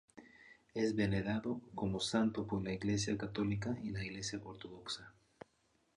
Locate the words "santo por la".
1.99-2.73